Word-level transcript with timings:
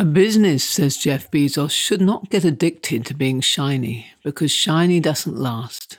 A 0.00 0.04
business, 0.04 0.64
says 0.64 0.96
Jeff 0.96 1.30
Bezos, 1.30 1.72
should 1.72 2.00
not 2.00 2.30
get 2.30 2.42
addicted 2.42 3.04
to 3.04 3.12
being 3.12 3.42
shiny 3.42 4.06
because 4.24 4.50
shiny 4.50 4.98
doesn't 4.98 5.36
last. 5.36 5.98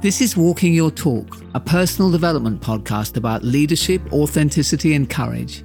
This 0.00 0.20
is 0.20 0.36
Walking 0.36 0.72
Your 0.72 0.92
Talk, 0.92 1.38
a 1.56 1.58
personal 1.58 2.12
development 2.12 2.62
podcast 2.62 3.16
about 3.16 3.42
leadership, 3.42 4.00
authenticity, 4.12 4.94
and 4.94 5.10
courage. 5.10 5.64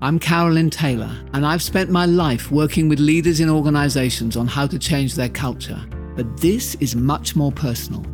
I'm 0.00 0.18
Carolyn 0.18 0.70
Taylor, 0.70 1.14
and 1.34 1.44
I've 1.44 1.62
spent 1.62 1.90
my 1.90 2.06
life 2.06 2.50
working 2.50 2.88
with 2.88 2.98
leaders 2.98 3.40
in 3.40 3.50
organizations 3.50 4.38
on 4.38 4.46
how 4.46 4.66
to 4.68 4.78
change 4.78 5.16
their 5.16 5.28
culture. 5.28 5.84
But 6.16 6.38
this 6.38 6.76
is 6.76 6.96
much 6.96 7.36
more 7.36 7.52
personal. 7.52 8.06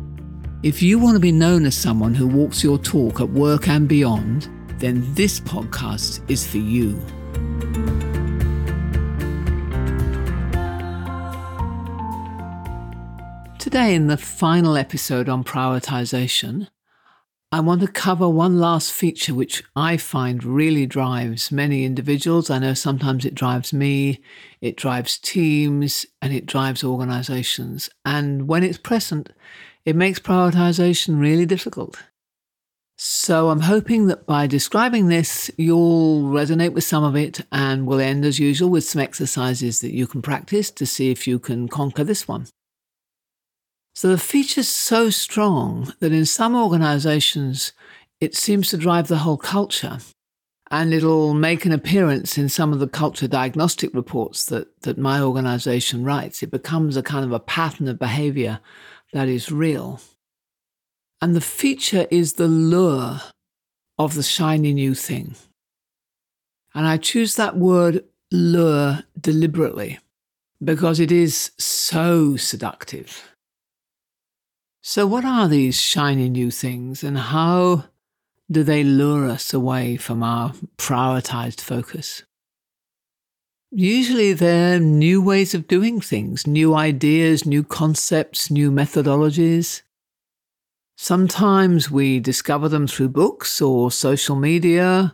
If 0.61 0.81
you 0.81 0.99
want 0.99 1.15
to 1.15 1.21
be 1.21 1.31
known 1.31 1.65
as 1.65 1.77
someone 1.77 2.13
who 2.13 2.27
walks 2.27 2.65
your 2.65 2.77
talk 2.77 3.21
at 3.21 3.29
work 3.29 3.69
and 3.69 3.87
beyond, 3.87 4.49
then 4.79 5.05
this 5.13 5.39
podcast 5.39 6.19
is 6.29 6.45
for 6.45 6.57
you. 6.57 6.99
Today, 13.57 13.95
in 13.95 14.07
the 14.07 14.17
final 14.17 14.75
episode 14.75 15.29
on 15.29 15.45
prioritization, 15.45 16.67
I 17.53 17.61
want 17.61 17.79
to 17.79 17.87
cover 17.87 18.27
one 18.27 18.59
last 18.59 18.91
feature 18.91 19.33
which 19.33 19.63
I 19.77 19.95
find 19.95 20.43
really 20.43 20.85
drives 20.85 21.53
many 21.53 21.85
individuals. 21.85 22.49
I 22.49 22.59
know 22.59 22.73
sometimes 22.73 23.23
it 23.23 23.33
drives 23.33 23.71
me, 23.71 24.21
it 24.59 24.75
drives 24.75 25.17
teams, 25.17 26.05
and 26.21 26.33
it 26.33 26.45
drives 26.45 26.83
organizations. 26.83 27.89
And 28.05 28.49
when 28.49 28.63
it's 28.63 28.77
present, 28.77 29.31
it 29.85 29.95
makes 29.95 30.19
prioritization 30.19 31.19
really 31.19 31.45
difficult. 31.45 31.97
So 33.01 33.49
I'm 33.49 33.61
hoping 33.61 34.07
that 34.07 34.25
by 34.25 34.45
describing 34.45 35.07
this, 35.07 35.49
you'll 35.55 36.23
resonate 36.23 36.73
with 36.73 36.83
some 36.83 37.03
of 37.03 37.15
it 37.15 37.39
and 37.49 37.87
we'll 37.87 38.01
end 38.01 38.25
as 38.25 38.39
usual 38.39 38.69
with 38.69 38.83
some 38.83 39.01
exercises 39.01 39.79
that 39.79 39.93
you 39.93 40.05
can 40.05 40.21
practice 40.21 40.69
to 40.71 40.85
see 40.85 41.09
if 41.09 41.25
you 41.25 41.39
can 41.39 41.69
conquer 41.69 42.03
this 42.03 42.27
one. 42.27 42.47
So 43.95 44.09
the 44.09 44.17
feature's 44.17 44.67
so 44.67 45.09
strong 45.09 45.93
that 46.01 46.11
in 46.11 46.25
some 46.25 46.57
organizations, 46.57 47.71
it 48.19 48.35
seems 48.35 48.69
to 48.69 48.77
drive 48.77 49.07
the 49.07 49.19
whole 49.19 49.37
culture. 49.37 49.99
And 50.69 50.93
it'll 50.93 51.33
make 51.33 51.65
an 51.65 51.71
appearance 51.71 52.37
in 52.37 52.49
some 52.49 52.73
of 52.73 52.79
the 52.79 52.87
culture 52.87 53.27
diagnostic 53.29 53.93
reports 53.93 54.45
that, 54.47 54.81
that 54.81 54.97
my 54.97 55.21
organization 55.21 56.03
writes. 56.03 56.43
It 56.43 56.51
becomes 56.51 56.97
a 56.97 57.01
kind 57.01 57.23
of 57.25 57.31
a 57.31 57.39
pattern 57.39 57.87
of 57.87 57.97
behavior 57.97 58.59
that 59.13 59.27
is 59.27 59.51
real. 59.51 60.01
And 61.21 61.35
the 61.35 61.41
feature 61.41 62.07
is 62.09 62.33
the 62.33 62.47
lure 62.47 63.21
of 63.97 64.15
the 64.15 64.23
shiny 64.23 64.73
new 64.73 64.95
thing. 64.95 65.35
And 66.73 66.87
I 66.87 66.97
choose 66.97 67.35
that 67.35 67.57
word 67.57 68.05
lure 68.31 69.03
deliberately 69.19 69.99
because 70.63 70.99
it 70.99 71.11
is 71.11 71.51
so 71.57 72.37
seductive. 72.37 73.33
So, 74.81 75.05
what 75.05 75.25
are 75.25 75.47
these 75.47 75.79
shiny 75.79 76.29
new 76.29 76.51
things 76.51 77.03
and 77.03 77.17
how 77.17 77.85
do 78.49 78.63
they 78.63 78.83
lure 78.83 79.27
us 79.27 79.53
away 79.53 79.97
from 79.97 80.23
our 80.23 80.53
prioritized 80.77 81.59
focus? 81.61 82.23
Usually, 83.71 84.33
they're 84.33 84.79
new 84.79 85.21
ways 85.21 85.53
of 85.53 85.67
doing 85.67 86.01
things, 86.01 86.47
new 86.47 86.73
ideas, 86.73 87.45
new 87.45 87.63
concepts, 87.63 88.49
new 88.49 88.71
methodologies. 88.71 89.83
Sometimes 90.97 91.91
we 91.91 92.19
discover 92.19 92.67
them 92.67 92.87
through 92.87 93.09
books 93.09 93.61
or 93.61 93.91
social 93.91 94.35
media 94.35 95.13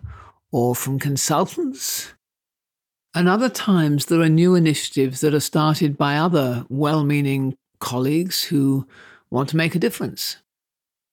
or 0.53 0.73
from 0.73 1.00
consultants. 1.00 2.14
And 3.13 3.28
other 3.28 3.50
times, 3.50 4.06
there 4.06 4.22
are 4.22 4.29
new 4.29 4.56
initiatives 4.56 5.19
that 5.19 5.34
are 5.34 5.41
started 5.41 5.97
by 5.97 6.16
other 6.16 6.66
well 6.69 7.03
meaning 7.03 7.58
colleagues 7.79 8.46
who 8.46 8.88
want 9.29 9.50
to 9.50 9.58
make 9.58 9.75
a 9.75 9.79
difference. 9.79 10.38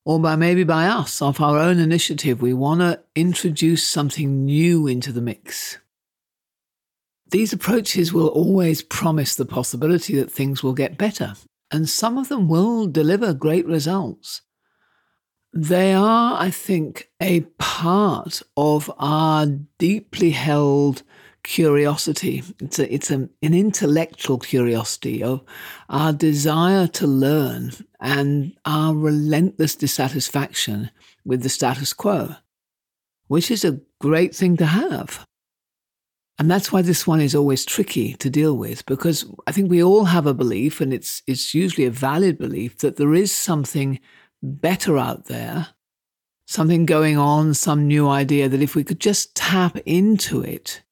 Or 0.05 0.21
by 0.21 0.37
maybe 0.37 0.63
by 0.63 0.87
us, 0.87 1.21
of 1.21 1.41
our 1.41 1.59
own 1.59 1.81
initiative, 1.81 2.41
we 2.41 2.55
want 2.55 2.81
to 2.81 3.01
introduce 3.17 3.85
something 3.85 4.45
new 4.45 4.87
into 4.87 5.11
the 5.11 5.21
mix. 5.21 5.79
These 7.33 7.55
approaches 7.55 8.13
will 8.13 8.29
always 8.29 8.83
promise 8.83 9.35
the 9.35 9.47
possibility 9.47 10.15
that 10.17 10.31
things 10.31 10.63
will 10.63 10.75
get 10.75 10.99
better, 10.99 11.35
and 11.71 11.89
some 11.89 12.19
of 12.19 12.29
them 12.29 12.47
will 12.47 12.87
deliver 12.87 13.33
great 13.33 13.67
results. 13.67 14.43
They 15.55 15.95
are, 15.95 16.39
I 16.39 16.51
think, 16.51 17.09
a 17.23 17.41
part 17.59 18.43
of 18.55 18.93
our 18.99 19.47
deeply 19.79 20.33
held 20.33 21.05
curiosity. 21.43 22.43
It's, 22.61 22.79
a, 22.79 22.93
it's 22.93 23.11
an 23.11 23.31
intellectual 23.41 24.39
curiosity 24.39 25.23
of 25.23 25.43
our 25.89 26.13
desire 26.13 26.87
to 26.89 27.07
learn 27.07 27.73
and 27.99 28.53
our 28.67 28.95
relentless 28.95 29.75
dissatisfaction 29.75 30.91
with 31.25 31.43
the 31.43 31.49
status 31.49 31.95
quo, 31.95 32.35
which 33.29 33.51
is 33.51 33.65
a 33.65 33.81
great 34.01 34.35
thing 34.35 34.59
to 34.59 34.67
have. 34.67 35.27
And 36.39 36.51
that's 36.51 36.73
why 36.73 36.83
this 36.83 37.07
one 37.07 37.21
is 37.21 37.35
always 37.35 37.65
tricky 37.65 38.15
to 38.15 38.31
deal 38.31 38.57
with 38.57 38.85
because 38.87 39.25
I 39.47 39.53
think 39.53 39.71
we 39.71 39.83
all 39.83 40.07
have 40.07 40.27
a 40.27 40.35
belief, 40.35 40.81
and 40.81 40.93
it's, 40.93 41.23
it's 41.27 41.55
usually 41.55 41.87
a 41.87 41.91
valid 41.91 42.39
belief, 42.39 42.79
that 42.79 42.97
there 42.97 43.15
is 43.15 43.31
something 43.31 44.01
better 44.43 44.99
out 44.99 45.27
there, 45.27 45.69
something 46.47 46.87
going 46.87 47.17
on, 47.17 47.55
some 47.55 47.87
new 47.87 48.09
idea 48.09 48.49
that 48.49 48.63
if 48.63 48.75
we 48.75 48.83
could 48.83 49.01
just 49.01 49.35
tap 49.37 49.77
into 49.85 50.41
it, 50.41 50.83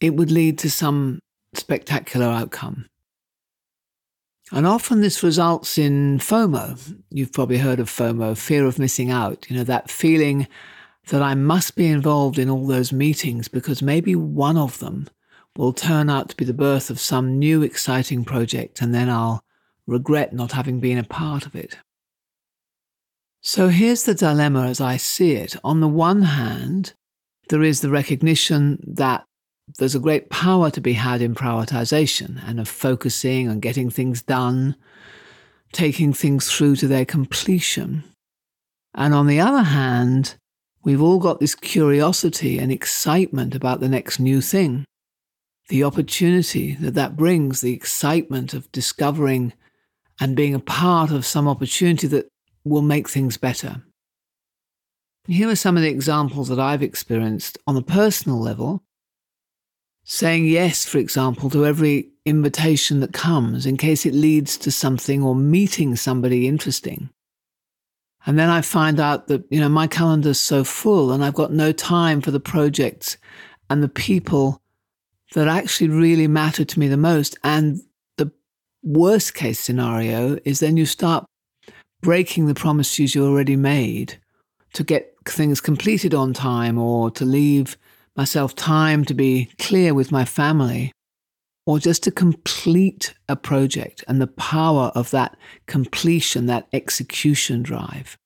it 0.00 0.14
would 0.14 0.30
lead 0.30 0.58
to 0.58 0.70
some 0.70 1.18
spectacular 1.54 2.26
outcome. 2.26 2.86
And 4.52 4.66
often 4.66 5.00
this 5.00 5.22
results 5.22 5.78
in 5.78 6.18
FOMO. 6.18 7.02
You've 7.10 7.32
probably 7.32 7.58
heard 7.58 7.80
of 7.80 7.88
FOMO, 7.88 8.36
fear 8.36 8.66
of 8.66 8.78
missing 8.78 9.10
out. 9.10 9.46
You 9.48 9.56
know, 9.56 9.64
that 9.64 9.90
feeling 9.90 10.46
that 11.08 11.22
I 11.22 11.34
must 11.34 11.76
be 11.76 11.86
involved 11.86 12.38
in 12.38 12.48
all 12.48 12.66
those 12.66 12.92
meetings 12.92 13.48
because 13.48 13.82
maybe 13.82 14.14
one 14.16 14.56
of 14.56 14.78
them 14.78 15.08
will 15.56 15.72
turn 15.72 16.10
out 16.10 16.30
to 16.30 16.36
be 16.36 16.44
the 16.44 16.54
birth 16.54 16.90
of 16.90 16.98
some 16.98 17.38
new 17.38 17.62
exciting 17.62 18.24
project 18.24 18.80
and 18.80 18.94
then 18.94 19.08
I'll 19.08 19.44
regret 19.86 20.32
not 20.32 20.52
having 20.52 20.80
been 20.80 20.98
a 20.98 21.04
part 21.04 21.46
of 21.46 21.54
it. 21.54 21.76
So 23.40 23.68
here's 23.68 24.04
the 24.04 24.14
dilemma 24.14 24.66
as 24.66 24.80
I 24.80 24.96
see 24.96 25.32
it. 25.32 25.56
On 25.62 25.80
the 25.80 25.88
one 25.88 26.22
hand, 26.22 26.94
there 27.50 27.62
is 27.62 27.82
the 27.82 27.90
recognition 27.90 28.82
that 28.86 29.26
there's 29.78 29.94
a 29.94 30.00
great 30.00 30.30
power 30.30 30.70
to 30.70 30.80
be 30.80 30.94
had 30.94 31.20
in 31.20 31.34
prioritization 31.34 32.40
and 32.46 32.58
of 32.58 32.68
focusing 32.68 33.48
on 33.48 33.60
getting 33.60 33.90
things 33.90 34.22
done, 34.22 34.76
taking 35.72 36.12
things 36.12 36.50
through 36.50 36.76
to 36.76 36.88
their 36.88 37.04
completion. 37.04 38.04
And 38.94 39.14
on 39.14 39.26
the 39.26 39.40
other 39.40 39.62
hand, 39.62 40.36
we've 40.84 41.02
all 41.02 41.18
got 41.18 41.40
this 41.40 41.54
curiosity 41.54 42.58
and 42.58 42.70
excitement 42.70 43.54
about 43.54 43.80
the 43.80 43.88
next 43.88 44.20
new 44.20 44.40
thing. 44.40 44.84
The 45.68 45.84
opportunity 45.84 46.74
that 46.74 46.94
that 46.94 47.16
brings, 47.16 47.60
the 47.60 47.72
excitement 47.72 48.52
of 48.52 48.70
discovering 48.70 49.54
and 50.20 50.36
being 50.36 50.54
a 50.54 50.60
part 50.60 51.10
of 51.10 51.26
some 51.26 51.48
opportunity 51.48 52.06
that 52.08 52.28
will 52.64 52.82
make 52.82 53.08
things 53.08 53.36
better. 53.36 53.82
Here 55.26 55.48
are 55.48 55.56
some 55.56 55.76
of 55.76 55.82
the 55.82 55.88
examples 55.88 56.48
that 56.48 56.60
I've 56.60 56.82
experienced 56.82 57.56
on 57.66 57.76
a 57.76 57.82
personal 57.82 58.38
level 58.38 58.82
saying 60.04 60.44
yes, 60.44 60.84
for 60.84 60.98
example, 60.98 61.48
to 61.48 61.64
every 61.64 62.10
invitation 62.26 63.00
that 63.00 63.14
comes 63.14 63.64
in 63.64 63.78
case 63.78 64.04
it 64.04 64.12
leads 64.12 64.58
to 64.58 64.70
something 64.70 65.22
or 65.22 65.34
meeting 65.34 65.96
somebody 65.96 66.46
interesting. 66.46 67.08
And 68.26 68.38
then 68.38 68.48
I 68.48 68.62
find 68.62 68.98
out 69.00 69.28
that, 69.28 69.44
you 69.50 69.60
know, 69.60 69.68
my 69.68 69.86
calendar's 69.86 70.40
so 70.40 70.64
full 70.64 71.12
and 71.12 71.24
I've 71.24 71.34
got 71.34 71.52
no 71.52 71.72
time 71.72 72.20
for 72.20 72.30
the 72.30 72.40
projects 72.40 73.18
and 73.68 73.82
the 73.82 73.88
people 73.88 74.62
that 75.34 75.48
actually 75.48 75.88
really 75.88 76.26
matter 76.26 76.64
to 76.64 76.80
me 76.80 76.88
the 76.88 76.96
most. 76.96 77.36
And 77.44 77.80
the 78.16 78.30
worst 78.82 79.34
case 79.34 79.60
scenario 79.60 80.38
is 80.44 80.60
then 80.60 80.76
you 80.76 80.86
start 80.86 81.26
breaking 82.00 82.46
the 82.46 82.54
promises 82.54 83.14
you 83.14 83.26
already 83.26 83.56
made 83.56 84.20
to 84.74 84.84
get 84.84 85.14
things 85.26 85.60
completed 85.60 86.14
on 86.14 86.32
time 86.32 86.78
or 86.78 87.10
to 87.10 87.24
leave 87.24 87.76
myself 88.16 88.54
time 88.54 89.04
to 89.04 89.14
be 89.14 89.50
clear 89.58 89.94
with 89.94 90.12
my 90.12 90.24
family, 90.24 90.92
or 91.66 91.78
just 91.78 92.02
to 92.04 92.10
complete 92.10 93.14
a 93.28 93.36
project 93.36 94.04
and 94.06 94.20
the 94.20 94.26
power 94.26 94.92
of 94.94 95.10
that 95.10 95.36
completion, 95.66 96.46
that 96.46 96.68
execution 96.72 97.62
drive. 97.62 98.18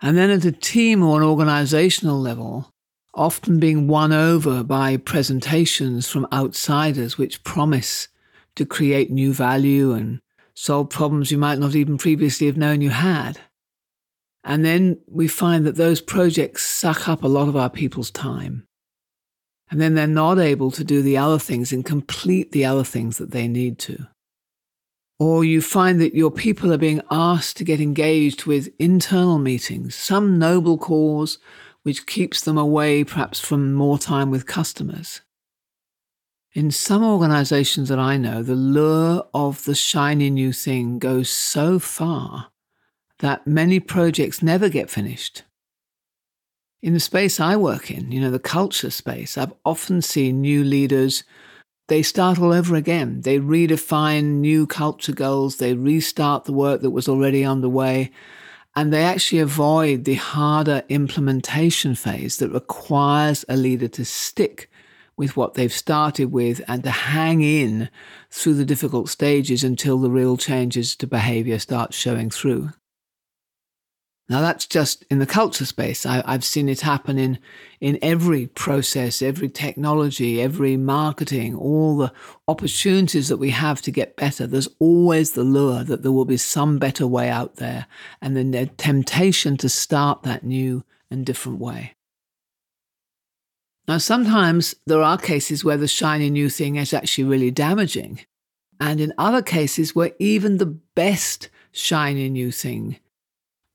And 0.00 0.16
then 0.16 0.30
at 0.30 0.44
a 0.44 0.52
team 0.52 1.02
or 1.02 1.18
an 1.20 1.26
organizational 1.26 2.20
level, 2.20 2.72
often 3.14 3.58
being 3.58 3.88
won 3.88 4.12
over 4.12 4.62
by 4.62 4.96
presentations 4.96 6.08
from 6.08 6.28
outsiders 6.32 7.16
which 7.16 7.42
promise 7.44 8.08
to 8.56 8.66
create 8.66 9.10
new 9.10 9.32
value 9.32 9.92
and 9.92 10.20
solve 10.54 10.90
problems 10.90 11.30
you 11.30 11.38
might 11.38 11.58
not 11.58 11.74
even 11.74 11.98
previously 11.98 12.46
have 12.46 12.56
known 12.56 12.80
you 12.80 12.90
had. 12.90 13.38
And 14.44 14.64
then 14.64 14.98
we 15.08 15.28
find 15.28 15.66
that 15.66 15.76
those 15.76 16.00
projects 16.00 16.64
suck 16.64 17.08
up 17.08 17.24
a 17.24 17.28
lot 17.28 17.48
of 17.48 17.56
our 17.56 17.70
people's 17.70 18.10
time. 18.10 18.66
And 19.70 19.80
then 19.80 19.94
they're 19.94 20.06
not 20.06 20.38
able 20.38 20.70
to 20.70 20.84
do 20.84 21.02
the 21.02 21.16
other 21.16 21.38
things 21.38 21.72
and 21.72 21.84
complete 21.84 22.52
the 22.52 22.64
other 22.64 22.84
things 22.84 23.18
that 23.18 23.32
they 23.32 23.48
need 23.48 23.78
to. 23.80 24.06
Or 25.18 25.44
you 25.44 25.62
find 25.62 26.00
that 26.00 26.14
your 26.14 26.30
people 26.30 26.72
are 26.72 26.78
being 26.78 27.00
asked 27.10 27.56
to 27.56 27.64
get 27.64 27.80
engaged 27.80 28.44
with 28.44 28.68
internal 28.78 29.38
meetings, 29.38 29.94
some 29.94 30.38
noble 30.38 30.78
cause 30.78 31.38
which 31.82 32.06
keeps 32.06 32.40
them 32.40 32.58
away 32.58 33.04
perhaps 33.04 33.40
from 33.40 33.72
more 33.72 33.98
time 33.98 34.30
with 34.30 34.44
customers. 34.44 35.22
In 36.52 36.70
some 36.70 37.04
organizations 37.04 37.88
that 37.88 37.98
I 37.98 38.16
know, 38.16 38.42
the 38.42 38.54
lure 38.54 39.24
of 39.32 39.64
the 39.64 39.74
shiny 39.74 40.30
new 40.30 40.52
thing 40.52 40.98
goes 40.98 41.28
so 41.30 41.78
far 41.78 42.48
that 43.20 43.46
many 43.46 43.78
projects 43.78 44.42
never 44.42 44.68
get 44.68 44.90
finished. 44.90 45.44
In 46.82 46.92
the 46.92 47.00
space 47.00 47.40
I 47.40 47.56
work 47.56 47.90
in, 47.90 48.12
you 48.12 48.20
know, 48.20 48.30
the 48.30 48.38
culture 48.38 48.90
space, 48.90 49.38
I've 49.38 49.54
often 49.64 50.02
seen 50.02 50.42
new 50.42 50.62
leaders, 50.62 51.24
they 51.88 52.02
start 52.02 52.38
all 52.38 52.52
over 52.52 52.74
again. 52.74 53.22
They 53.22 53.38
redefine 53.38 54.40
new 54.40 54.66
culture 54.66 55.12
goals, 55.12 55.56
they 55.56 55.74
restart 55.74 56.44
the 56.44 56.52
work 56.52 56.82
that 56.82 56.90
was 56.90 57.08
already 57.08 57.44
underway, 57.44 58.10
and 58.74 58.92
they 58.92 59.04
actually 59.04 59.38
avoid 59.38 60.04
the 60.04 60.16
harder 60.16 60.82
implementation 60.90 61.94
phase 61.94 62.36
that 62.38 62.50
requires 62.50 63.44
a 63.48 63.56
leader 63.56 63.88
to 63.88 64.04
stick 64.04 64.70
with 65.16 65.34
what 65.34 65.54
they've 65.54 65.72
started 65.72 66.30
with 66.30 66.60
and 66.68 66.82
to 66.82 66.90
hang 66.90 67.40
in 67.40 67.88
through 68.30 68.52
the 68.52 68.66
difficult 68.66 69.08
stages 69.08 69.64
until 69.64 69.98
the 69.98 70.10
real 70.10 70.36
changes 70.36 70.94
to 70.96 71.06
behavior 71.06 71.58
start 71.58 71.94
showing 71.94 72.28
through. 72.28 72.70
Now 74.28 74.40
that's 74.40 74.66
just 74.66 75.04
in 75.04 75.20
the 75.20 75.26
culture 75.26 75.64
space. 75.64 76.04
I, 76.04 76.28
have 76.30 76.42
seen 76.42 76.68
it 76.68 76.80
happen 76.80 77.16
in, 77.16 77.38
in 77.80 77.96
every 78.02 78.48
process, 78.48 79.22
every 79.22 79.48
technology, 79.48 80.42
every 80.42 80.76
marketing, 80.76 81.54
all 81.54 81.96
the 81.96 82.12
opportunities 82.48 83.28
that 83.28 83.36
we 83.36 83.50
have 83.50 83.80
to 83.82 83.92
get 83.92 84.16
better. 84.16 84.46
There's 84.46 84.68
always 84.80 85.32
the 85.32 85.44
lure 85.44 85.84
that 85.84 86.02
there 86.02 86.10
will 86.10 86.24
be 86.24 86.38
some 86.38 86.78
better 86.78 87.06
way 87.06 87.30
out 87.30 87.56
there 87.56 87.86
and 88.20 88.36
then 88.36 88.50
the 88.50 88.66
temptation 88.66 89.56
to 89.58 89.68
start 89.68 90.24
that 90.24 90.42
new 90.42 90.82
and 91.08 91.24
different 91.24 91.60
way. 91.60 91.94
Now, 93.86 93.98
sometimes 93.98 94.74
there 94.86 95.02
are 95.02 95.16
cases 95.16 95.64
where 95.64 95.76
the 95.76 95.86
shiny 95.86 96.30
new 96.30 96.50
thing 96.50 96.74
is 96.74 96.92
actually 96.92 97.24
really 97.24 97.52
damaging. 97.52 98.20
And 98.80 99.00
in 99.00 99.12
other 99.16 99.42
cases 99.42 99.94
where 99.94 100.10
even 100.18 100.58
the 100.58 100.66
best 100.66 101.48
shiny 101.70 102.28
new 102.28 102.50
thing 102.50 102.98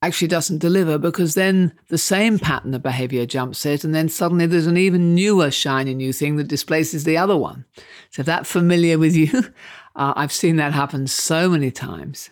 actually 0.02 0.28
doesn't 0.28 0.58
deliver 0.58 0.98
because 0.98 1.36
then 1.36 1.74
the 1.90 1.98
same 1.98 2.40
pattern 2.40 2.74
of 2.74 2.82
behavior 2.82 3.26
jumps 3.26 3.66
it, 3.66 3.84
and 3.84 3.94
then 3.94 4.10
suddenly 4.10 4.46
there's 4.46 4.68
an 4.68 4.78
even 4.78 5.14
newer, 5.14 5.52
shiny 5.52 5.94
new 5.94 6.12
thing 6.12 6.38
that 6.38 6.48
displaces 6.48 7.04
the 7.04 7.18
other 7.18 7.38
one. 7.38 7.66
So, 8.10 8.22
if 8.22 8.26
that's 8.26 8.52
familiar 8.52 8.98
with 8.98 9.16
you, 9.16 9.32
uh, 9.96 10.14
I've 10.16 10.32
seen 10.32 10.56
that 10.58 10.74
happen 10.74 11.08
so 11.08 11.50
many 11.50 11.72
times. 11.72 12.30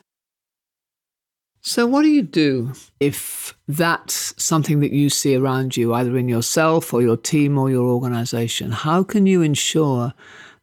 So, 1.62 1.86
what 1.86 2.04
do 2.04 2.07
you 2.07 2.24
do 2.24 2.74
if 3.00 3.54
that's 3.68 4.33
something 4.42 4.80
that 4.80 4.94
you 4.94 5.10
see 5.10 5.36
around 5.36 5.75
you, 5.75 5.94
either 5.94 6.18
in 6.18 6.30
yourself 6.30 6.94
or 6.94 7.01
your 7.01 7.18
team 7.18 7.57
or 7.57 7.69
your 7.69 7.86
organization? 7.86 8.71
How 8.71 9.04
can 9.04 9.25
you 9.25 9.42
ensure 9.42 10.13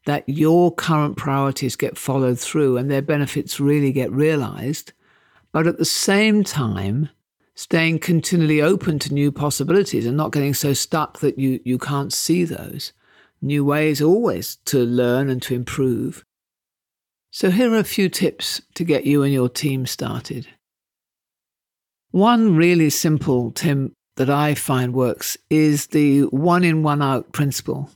that 0.06 0.28
your 0.28 0.72
current 0.72 1.16
priorities 1.16 1.76
get 1.76 1.98
followed 1.98 2.38
through 2.38 2.78
and 2.78 2.90
their 2.90 3.02
benefits 3.02 3.60
really 3.60 3.92
get 3.92 4.10
realized? 4.10 4.92
But 5.56 5.66
at 5.66 5.78
the 5.78 5.86
same 5.86 6.44
time, 6.44 7.08
staying 7.54 7.98
continually 7.98 8.60
open 8.60 8.98
to 8.98 9.14
new 9.14 9.32
possibilities 9.32 10.04
and 10.04 10.14
not 10.14 10.30
getting 10.30 10.52
so 10.52 10.74
stuck 10.74 11.20
that 11.20 11.38
you, 11.38 11.60
you 11.64 11.78
can't 11.78 12.12
see 12.12 12.44
those. 12.44 12.92
New 13.40 13.64
ways 13.64 14.02
always 14.02 14.56
to 14.66 14.80
learn 14.80 15.30
and 15.30 15.40
to 15.40 15.54
improve. 15.54 16.26
So, 17.30 17.50
here 17.50 17.72
are 17.72 17.78
a 17.78 17.84
few 17.84 18.10
tips 18.10 18.60
to 18.74 18.84
get 18.84 19.06
you 19.06 19.22
and 19.22 19.32
your 19.32 19.48
team 19.48 19.86
started. 19.86 20.46
One 22.10 22.54
really 22.54 22.90
simple 22.90 23.50
tip 23.50 23.92
that 24.16 24.28
I 24.28 24.54
find 24.54 24.92
works 24.92 25.38
is 25.48 25.86
the 25.86 26.24
one 26.24 26.64
in, 26.64 26.82
one 26.82 27.00
out 27.00 27.32
principle 27.32 27.88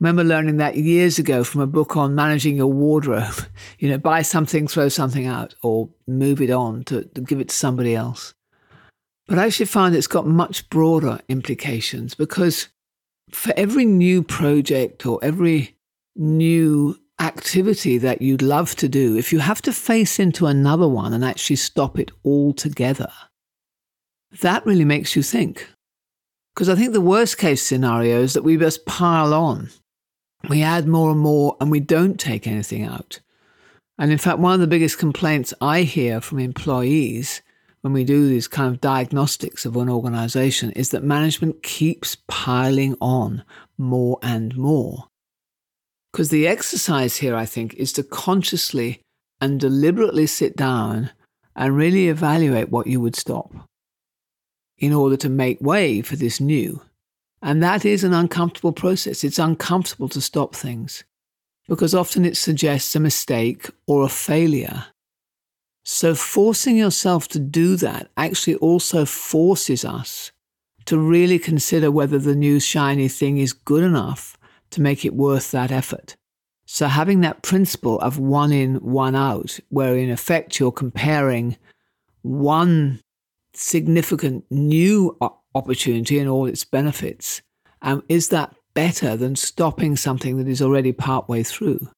remember 0.00 0.24
learning 0.24 0.58
that 0.58 0.76
years 0.76 1.18
ago 1.18 1.44
from 1.44 1.60
a 1.60 1.66
book 1.66 1.96
on 1.96 2.14
managing 2.14 2.56
your 2.56 2.72
wardrobe. 2.72 3.34
You 3.78 3.90
know, 3.90 3.98
buy 3.98 4.22
something, 4.22 4.66
throw 4.66 4.88
something 4.88 5.26
out, 5.26 5.54
or 5.62 5.90
move 6.06 6.40
it 6.40 6.50
on 6.50 6.84
to, 6.84 7.04
to 7.04 7.20
give 7.20 7.40
it 7.40 7.50
to 7.50 7.54
somebody 7.54 7.94
else. 7.94 8.32
But 9.28 9.38
I 9.38 9.44
actually 9.44 9.66
find 9.66 9.94
it's 9.94 10.06
got 10.06 10.26
much 10.26 10.70
broader 10.70 11.20
implications 11.28 12.14
because 12.14 12.68
for 13.30 13.52
every 13.54 13.84
new 13.84 14.22
project 14.22 15.04
or 15.04 15.18
every 15.22 15.76
new 16.14 16.98
activity 17.18 17.98
that 17.98 18.22
you'd 18.22 18.40
love 18.40 18.74
to 18.76 18.88
do, 18.88 19.16
if 19.16 19.30
you 19.32 19.40
have 19.40 19.60
to 19.62 19.72
face 19.72 20.18
into 20.18 20.46
another 20.46 20.88
one 20.88 21.12
and 21.12 21.24
actually 21.24 21.56
stop 21.56 21.98
it 21.98 22.10
altogether, 22.24 23.12
that 24.40 24.64
really 24.64 24.84
makes 24.84 25.16
you 25.16 25.22
think. 25.22 25.68
Because 26.54 26.68
I 26.68 26.74
think 26.74 26.92
the 26.92 27.00
worst 27.00 27.36
case 27.36 27.62
scenario 27.62 28.22
is 28.22 28.32
that 28.32 28.44
we 28.44 28.56
just 28.56 28.86
pile 28.86 29.34
on 29.34 29.70
we 30.48 30.62
add 30.62 30.86
more 30.86 31.10
and 31.10 31.20
more 31.20 31.56
and 31.60 31.70
we 31.70 31.80
don't 31.80 32.18
take 32.18 32.46
anything 32.46 32.84
out. 32.84 33.20
And 33.98 34.12
in 34.12 34.18
fact, 34.18 34.38
one 34.38 34.54
of 34.54 34.60
the 34.60 34.66
biggest 34.66 34.98
complaints 34.98 35.54
I 35.60 35.82
hear 35.82 36.20
from 36.20 36.38
employees 36.38 37.42
when 37.80 37.92
we 37.92 38.04
do 38.04 38.28
these 38.28 38.48
kind 38.48 38.72
of 38.72 38.80
diagnostics 38.80 39.64
of 39.64 39.76
an 39.76 39.88
organization 39.88 40.72
is 40.72 40.90
that 40.90 41.04
management 41.04 41.62
keeps 41.62 42.16
piling 42.26 42.96
on 43.00 43.44
more 43.78 44.18
and 44.22 44.56
more. 44.56 45.08
Because 46.12 46.30
the 46.30 46.46
exercise 46.46 47.16
here, 47.16 47.36
I 47.36 47.46
think, 47.46 47.74
is 47.74 47.92
to 47.94 48.02
consciously 48.02 49.02
and 49.40 49.60
deliberately 49.60 50.26
sit 50.26 50.56
down 50.56 51.10
and 51.54 51.76
really 51.76 52.08
evaluate 52.08 52.70
what 52.70 52.86
you 52.86 53.00
would 53.00 53.16
stop 53.16 53.52
in 54.78 54.92
order 54.92 55.16
to 55.16 55.28
make 55.28 55.60
way 55.60 56.02
for 56.02 56.16
this 56.16 56.40
new. 56.40 56.82
And 57.46 57.62
that 57.62 57.84
is 57.84 58.02
an 58.02 58.12
uncomfortable 58.12 58.72
process. 58.72 59.22
It's 59.22 59.38
uncomfortable 59.38 60.08
to 60.08 60.20
stop 60.20 60.56
things 60.56 61.04
because 61.68 61.94
often 61.94 62.24
it 62.24 62.36
suggests 62.36 62.96
a 62.96 63.00
mistake 63.00 63.70
or 63.86 64.04
a 64.04 64.08
failure. 64.08 64.86
So, 65.84 66.16
forcing 66.16 66.76
yourself 66.76 67.28
to 67.28 67.38
do 67.38 67.76
that 67.76 68.10
actually 68.16 68.56
also 68.56 69.04
forces 69.04 69.84
us 69.84 70.32
to 70.86 70.98
really 70.98 71.38
consider 71.38 71.88
whether 71.92 72.18
the 72.18 72.34
new 72.34 72.58
shiny 72.58 73.06
thing 73.06 73.38
is 73.38 73.52
good 73.52 73.84
enough 73.84 74.36
to 74.70 74.80
make 74.80 75.04
it 75.04 75.14
worth 75.14 75.52
that 75.52 75.70
effort. 75.70 76.16
So, 76.64 76.88
having 76.88 77.20
that 77.20 77.42
principle 77.42 78.00
of 78.00 78.18
one 78.18 78.50
in, 78.50 78.74
one 78.76 79.14
out, 79.14 79.60
where 79.68 79.96
in 79.96 80.10
effect 80.10 80.58
you're 80.58 80.72
comparing 80.72 81.56
one 82.22 83.00
significant 83.54 84.44
new 84.50 85.16
opportunity 85.56 86.18
and 86.18 86.28
all 86.28 86.46
its 86.46 86.64
benefits? 86.64 87.42
Um, 87.82 88.02
is 88.08 88.28
that 88.28 88.54
better 88.74 89.16
than 89.16 89.36
stopping 89.36 89.96
something 89.96 90.36
that 90.36 90.48
is 90.48 90.62
already 90.62 90.92
partway 90.92 91.42
through? 91.42 91.88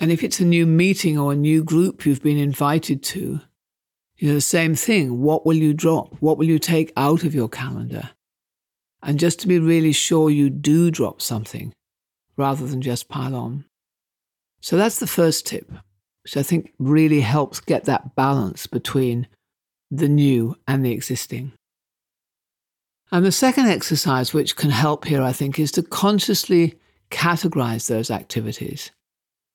And 0.00 0.10
if 0.10 0.22
it's 0.22 0.40
a 0.40 0.44
new 0.44 0.66
meeting 0.66 1.18
or 1.18 1.32
a 1.32 1.36
new 1.36 1.62
group 1.62 2.04
you've 2.04 2.22
been 2.22 2.38
invited 2.38 3.02
to, 3.04 3.40
you 4.16 4.28
know, 4.28 4.34
the 4.34 4.40
same 4.40 4.74
thing. 4.74 5.20
What 5.20 5.44
will 5.44 5.56
you 5.56 5.74
drop? 5.74 6.14
What 6.20 6.38
will 6.38 6.46
you 6.46 6.58
take 6.58 6.92
out 6.96 7.24
of 7.24 7.34
your 7.34 7.48
calendar? 7.48 8.10
And 9.02 9.18
just 9.18 9.40
to 9.40 9.48
be 9.48 9.58
really 9.58 9.92
sure 9.92 10.30
you 10.30 10.50
do 10.50 10.90
drop 10.90 11.20
something 11.20 11.72
rather 12.36 12.66
than 12.66 12.80
just 12.80 13.08
pile 13.08 13.34
on. 13.34 13.64
So 14.60 14.76
that's 14.76 14.98
the 14.98 15.06
first 15.06 15.46
tip, 15.46 15.70
which 16.22 16.36
I 16.36 16.42
think 16.42 16.72
really 16.78 17.20
helps 17.20 17.60
get 17.60 17.84
that 17.84 18.14
balance 18.14 18.66
between 18.66 19.26
the 19.90 20.08
new 20.08 20.56
and 20.66 20.84
the 20.84 20.92
existing. 20.92 21.52
And 23.12 23.24
the 23.24 23.32
second 23.32 23.66
exercise, 23.66 24.32
which 24.32 24.56
can 24.56 24.70
help 24.70 25.04
here, 25.04 25.22
I 25.22 25.32
think, 25.32 25.58
is 25.58 25.70
to 25.72 25.82
consciously 25.82 26.78
categorize 27.10 27.88
those 27.88 28.10
activities. 28.10 28.90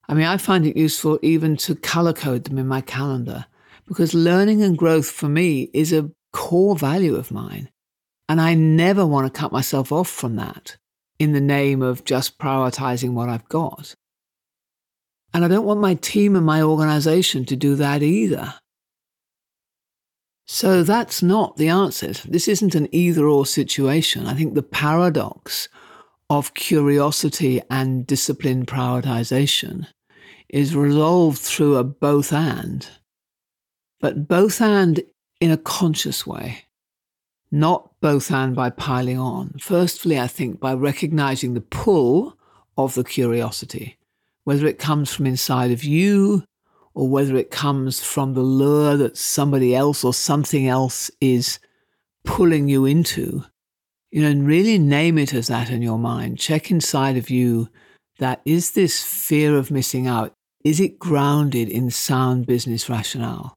I 0.07 0.13
mean, 0.13 0.25
I 0.25 0.37
find 0.37 0.65
it 0.65 0.77
useful 0.77 1.19
even 1.21 1.57
to 1.57 1.75
color 1.75 2.13
code 2.13 2.45
them 2.45 2.57
in 2.57 2.67
my 2.67 2.81
calendar 2.81 3.45
because 3.85 4.13
learning 4.13 4.61
and 4.63 4.77
growth 4.77 5.09
for 5.09 5.27
me 5.27 5.69
is 5.73 5.91
a 5.91 6.09
core 6.31 6.75
value 6.75 7.15
of 7.15 7.31
mine. 7.31 7.69
And 8.27 8.39
I 8.39 8.53
never 8.53 9.05
want 9.05 9.31
to 9.31 9.39
cut 9.39 9.51
myself 9.51 9.91
off 9.91 10.07
from 10.07 10.35
that 10.35 10.77
in 11.17 11.33
the 11.33 11.41
name 11.41 11.81
of 11.81 12.05
just 12.05 12.37
prioritizing 12.37 13.13
what 13.13 13.29
I've 13.29 13.49
got. 13.49 13.95
And 15.33 15.43
I 15.43 15.47
don't 15.47 15.65
want 15.65 15.81
my 15.81 15.95
team 15.95 16.35
and 16.35 16.45
my 16.45 16.61
organization 16.61 17.45
to 17.45 17.55
do 17.55 17.75
that 17.75 18.01
either. 18.01 18.55
So 20.51 20.81
that's 20.81 21.21
not 21.21 21.57
the 21.57 21.67
answer. 21.67 22.11
This 22.27 22.47
isn't 22.47 22.73
an 22.73 22.87
either 22.91 23.27
or 23.27 23.45
situation. 23.45 24.25
I 24.25 24.33
think 24.33 24.55
the 24.55 24.63
paradox 24.63 25.69
of 26.27 26.55
curiosity 26.55 27.61
and 27.69 28.07
disciplined 28.07 28.65
prioritization 28.65 29.85
is 30.49 30.75
resolved 30.75 31.37
through 31.37 31.75
a 31.75 31.83
both 31.83 32.33
and, 32.33 32.89
but 34.01 34.27
both 34.27 34.59
and 34.59 35.03
in 35.39 35.51
a 35.51 35.57
conscious 35.57 36.25
way, 36.25 36.65
not 37.51 37.91
both 38.01 38.31
and 38.31 38.55
by 38.55 38.71
piling 38.71 39.19
on. 39.19 39.53
Firstly, 39.59 40.19
I 40.19 40.25
think 40.25 40.59
by 40.59 40.73
recognizing 40.73 41.53
the 41.53 41.61
pull 41.61 42.35
of 42.75 42.95
the 42.95 43.03
curiosity, 43.03 43.99
whether 44.45 44.65
it 44.65 44.79
comes 44.79 45.13
from 45.13 45.27
inside 45.27 45.69
of 45.69 45.83
you 45.83 46.43
or 46.99 47.07
whether 47.07 47.37
it 47.37 47.49
comes 47.49 48.03
from 48.03 48.33
the 48.33 48.41
lure 48.41 48.97
that 48.97 49.15
somebody 49.15 49.73
else 49.73 50.03
or 50.03 50.13
something 50.13 50.67
else 50.67 51.09
is 51.21 51.57
pulling 52.25 52.67
you 52.67 52.83
into. 52.83 53.41
You 54.11 54.21
know, 54.21 54.27
and 54.27 54.45
really 54.45 54.77
name 54.77 55.17
it 55.17 55.33
as 55.33 55.47
that 55.47 55.69
in 55.69 55.81
your 55.81 55.97
mind. 55.97 56.39
Check 56.39 56.69
inside 56.69 57.15
of 57.15 57.29
you 57.29 57.69
that 58.17 58.41
is 58.43 58.71
this 58.71 59.01
fear 59.01 59.55
of 59.55 59.71
missing 59.71 60.07
out, 60.07 60.33
is 60.65 60.81
it 60.81 60.99
grounded 60.99 61.69
in 61.69 61.89
sound 61.89 62.45
business 62.45 62.89
rationale? 62.89 63.53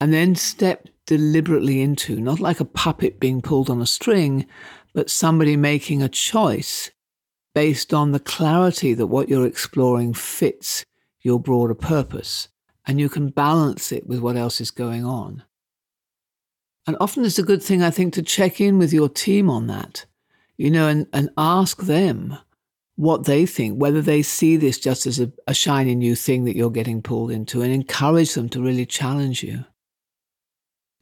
And 0.00 0.12
then 0.12 0.34
step 0.34 0.88
deliberately 1.06 1.80
into, 1.80 2.18
not 2.18 2.40
like 2.40 2.58
a 2.58 2.64
puppet 2.64 3.20
being 3.20 3.40
pulled 3.40 3.70
on 3.70 3.80
a 3.80 3.86
string, 3.86 4.46
but 4.94 5.10
somebody 5.10 5.56
making 5.56 6.02
a 6.02 6.08
choice 6.08 6.90
based 7.54 7.94
on 7.94 8.10
the 8.10 8.18
clarity 8.18 8.94
that 8.94 9.06
what 9.06 9.28
you're 9.28 9.46
exploring 9.46 10.12
fits 10.12 10.84
your 11.28 11.38
broader 11.38 11.74
purpose. 11.74 12.48
And 12.86 12.98
you 12.98 13.08
can 13.08 13.28
balance 13.28 13.92
it 13.92 14.06
with 14.06 14.20
what 14.20 14.36
else 14.36 14.60
is 14.60 14.70
going 14.70 15.04
on. 15.04 15.44
And 16.86 16.96
often 16.98 17.24
it's 17.24 17.38
a 17.38 17.42
good 17.42 17.62
thing, 17.62 17.82
I 17.82 17.90
think, 17.90 18.14
to 18.14 18.22
check 18.22 18.60
in 18.60 18.78
with 18.78 18.94
your 18.94 19.10
team 19.10 19.50
on 19.50 19.66
that, 19.66 20.06
you 20.56 20.70
know, 20.70 20.88
and, 20.88 21.06
and 21.12 21.28
ask 21.36 21.82
them 21.82 22.38
what 22.96 23.26
they 23.26 23.44
think, 23.44 23.76
whether 23.76 24.00
they 24.00 24.22
see 24.22 24.56
this 24.56 24.78
just 24.78 25.06
as 25.06 25.20
a, 25.20 25.30
a 25.46 25.52
shiny 25.52 25.94
new 25.94 26.16
thing 26.16 26.44
that 26.44 26.56
you're 26.56 26.70
getting 26.70 27.02
pulled 27.02 27.30
into, 27.30 27.60
and 27.60 27.72
encourage 27.72 28.32
them 28.32 28.48
to 28.48 28.62
really 28.62 28.86
challenge 28.86 29.42
you. 29.42 29.66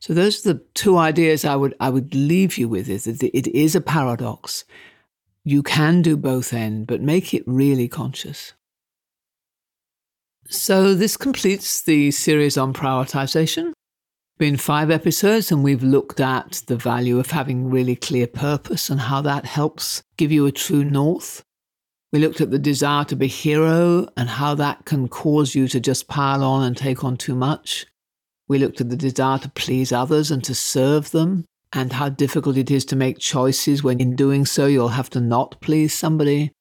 So 0.01 0.13
those 0.13 0.45
are 0.45 0.55
the 0.55 0.65
two 0.75 0.99
ideas 0.99 1.45
I 1.45 1.57
would 1.57 1.75
I 1.81 1.89
would 1.89 2.15
leave 2.15 2.59
you 2.59 2.69
with: 2.69 2.89
is 2.89 3.05
that 3.05 3.23
it 3.23 3.47
is 3.47 3.77
a 3.77 3.81
paradox. 3.81 4.65
You 5.45 5.63
can 5.63 6.03
do 6.03 6.17
both 6.17 6.53
end, 6.53 6.89
but 6.89 7.01
make 7.01 7.33
it 7.33 7.45
really 7.47 7.89
conscious. 7.89 8.55
So 10.49 10.95
this 10.95 11.17
completes 11.17 11.83
the 11.83 12.11
series 12.13 12.57
on 12.57 12.73
prioritization. 12.73 13.73
Been 14.39 14.57
five 14.57 14.91
episodes, 14.91 15.51
and 15.51 15.65
we've 15.65 15.83
looked 15.83 16.21
at 16.21 16.63
the 16.67 16.77
value 16.77 17.19
of 17.19 17.31
having 17.31 17.71
really 17.71 17.97
clear 17.97 18.27
purpose 18.27 18.89
and 18.89 19.01
how 19.01 19.23
that 19.23 19.45
helps 19.45 20.03
give 20.17 20.31
you 20.31 20.47
a 20.47 20.53
true 20.53 20.85
north. 20.85 21.43
We 22.13 22.21
looked 22.21 22.41
at 22.41 22.51
the 22.51 22.59
desire 22.59 23.05
to 23.07 23.17
be 23.17 23.27
hero 23.27 24.09
and 24.17 24.29
how 24.29 24.55
that 24.55 24.85
can 24.85 25.09
cause 25.09 25.55
you 25.55 25.67
to 25.69 25.81
just 25.81 26.07
pile 26.07 26.45
on 26.45 26.63
and 26.63 26.77
take 26.77 27.03
on 27.03 27.17
too 27.17 27.35
much. 27.35 27.87
We 28.47 28.59
looked 28.59 28.81
at 28.81 28.89
the 28.89 28.97
desire 28.97 29.39
to 29.39 29.49
please 29.49 29.91
others 29.91 30.31
and 30.31 30.45
to 30.45 30.55
serve 30.55 31.11
them, 31.11 31.45
and 31.73 31.95
how 31.95 32.11
difficult 32.11 32.57
it 32.57 32.71
is 32.71 32.85
to 32.87 32.97
make 32.97 33.19
choices 33.19 33.83
when 33.83 34.01
in 34.01 34.15
doing 34.15 34.47
so 34.47 34.67
you'll 34.67 34.89
have 34.89 35.11
to 35.11 35.21
not 35.21 35.61
please 35.61 35.93
somebody. 35.93 36.53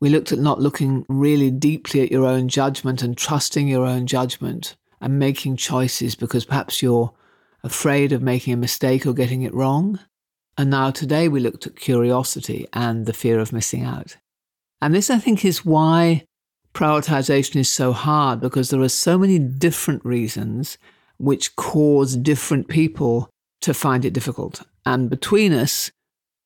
We 0.00 0.10
looked 0.10 0.32
at 0.32 0.38
not 0.38 0.60
looking 0.60 1.06
really 1.08 1.50
deeply 1.50 2.02
at 2.02 2.10
your 2.10 2.26
own 2.26 2.48
judgment 2.48 3.02
and 3.02 3.16
trusting 3.16 3.68
your 3.68 3.86
own 3.86 4.06
judgment 4.06 4.76
and 5.00 5.18
making 5.18 5.56
choices 5.56 6.14
because 6.14 6.44
perhaps 6.44 6.82
you're 6.82 7.12
afraid 7.62 8.12
of 8.12 8.22
making 8.22 8.52
a 8.52 8.58
mistake 8.58 9.06
or 9.06 9.14
getting 9.14 9.42
it 9.42 9.54
wrong. 9.54 9.98
And 10.56 10.70
now 10.70 10.90
today 10.90 11.28
we 11.28 11.40
looked 11.40 11.66
at 11.66 11.76
curiosity 11.76 12.66
and 12.72 13.06
the 13.06 13.12
fear 13.12 13.38
of 13.38 13.52
missing 13.52 13.82
out. 13.82 14.16
And 14.80 14.94
this, 14.94 15.10
I 15.10 15.18
think, 15.18 15.44
is 15.44 15.64
why 15.64 16.24
prioritization 16.74 17.56
is 17.56 17.68
so 17.68 17.92
hard 17.92 18.40
because 18.40 18.70
there 18.70 18.80
are 18.80 18.88
so 18.88 19.16
many 19.16 19.38
different 19.38 20.04
reasons 20.04 20.76
which 21.18 21.56
cause 21.56 22.16
different 22.16 22.68
people 22.68 23.30
to 23.62 23.72
find 23.72 24.04
it 24.04 24.12
difficult. 24.12 24.62
And 24.84 25.08
between 25.08 25.52
us, 25.52 25.90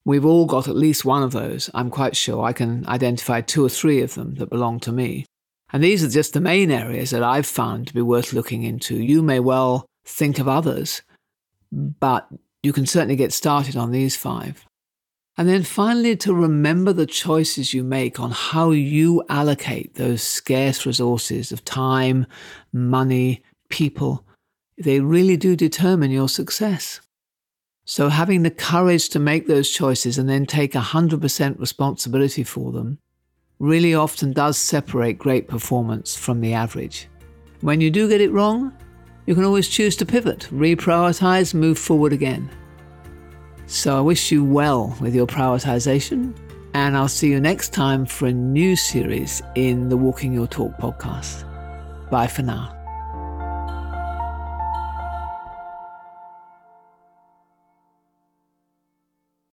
we've 0.04 0.24
all 0.24 0.46
got 0.46 0.68
at 0.68 0.76
least 0.76 1.04
one 1.04 1.22
of 1.22 1.32
those. 1.32 1.70
I'm 1.74 1.90
quite 1.90 2.16
sure 2.16 2.44
I 2.44 2.52
can 2.52 2.86
identify 2.86 3.40
two 3.40 3.64
or 3.64 3.68
three 3.68 4.00
of 4.00 4.14
them 4.14 4.34
that 4.36 4.50
belong 4.50 4.80
to 4.80 4.92
me. 4.92 5.26
And 5.72 5.84
these 5.84 6.02
are 6.02 6.08
just 6.08 6.32
the 6.32 6.40
main 6.40 6.70
areas 6.70 7.10
that 7.10 7.22
I've 7.22 7.46
found 7.46 7.88
to 7.88 7.94
be 7.94 8.02
worth 8.02 8.32
looking 8.32 8.62
into. 8.62 8.96
You 8.96 9.22
may 9.22 9.38
well 9.40 9.86
think 10.06 10.38
of 10.38 10.48
others, 10.48 11.02
but 11.70 12.28
you 12.62 12.72
can 12.72 12.86
certainly 12.86 13.16
get 13.16 13.32
started 13.32 13.76
on 13.76 13.90
these 13.90 14.16
five. 14.16 14.64
And 15.36 15.48
then 15.48 15.62
finally, 15.62 16.16
to 16.16 16.34
remember 16.34 16.92
the 16.92 17.06
choices 17.06 17.72
you 17.72 17.84
make 17.84 18.18
on 18.18 18.32
how 18.32 18.72
you 18.72 19.22
allocate 19.28 19.94
those 19.94 20.20
scarce 20.20 20.84
resources 20.84 21.52
of 21.52 21.64
time, 21.64 22.26
money, 22.72 23.42
people. 23.68 24.24
They 24.78 24.98
really 24.98 25.36
do 25.36 25.54
determine 25.54 26.10
your 26.10 26.28
success. 26.28 27.00
So, 27.90 28.10
having 28.10 28.42
the 28.42 28.50
courage 28.50 29.08
to 29.08 29.18
make 29.18 29.46
those 29.46 29.70
choices 29.70 30.18
and 30.18 30.28
then 30.28 30.44
take 30.44 30.74
100% 30.74 31.58
responsibility 31.58 32.44
for 32.44 32.70
them 32.70 32.98
really 33.58 33.94
often 33.94 34.34
does 34.34 34.58
separate 34.58 35.18
great 35.18 35.48
performance 35.48 36.14
from 36.14 36.42
the 36.42 36.52
average. 36.52 37.08
When 37.62 37.80
you 37.80 37.90
do 37.90 38.06
get 38.06 38.20
it 38.20 38.30
wrong, 38.30 38.74
you 39.24 39.34
can 39.34 39.42
always 39.42 39.70
choose 39.70 39.96
to 39.96 40.04
pivot, 40.04 40.48
reprioritize, 40.52 41.54
move 41.54 41.78
forward 41.78 42.12
again. 42.12 42.50
So 43.64 43.96
I 43.96 44.02
wish 44.02 44.30
you 44.30 44.44
well 44.44 44.94
with 45.00 45.14
your 45.14 45.26
prioritization, 45.26 46.36
and 46.74 46.94
I'll 46.94 47.08
see 47.08 47.30
you 47.30 47.40
next 47.40 47.72
time 47.72 48.04
for 48.04 48.26
a 48.26 48.32
new 48.32 48.76
series 48.76 49.40
in 49.54 49.88
the 49.88 49.96
Walking 49.96 50.34
Your 50.34 50.46
Talk 50.46 50.76
podcast. 50.76 51.48
Bye 52.10 52.26
for 52.26 52.42
now. 52.42 52.77